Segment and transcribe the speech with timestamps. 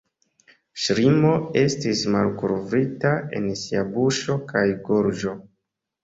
[0.83, 5.35] Ŝlimo estis malkovrita en sia buŝo kaj gorĝo.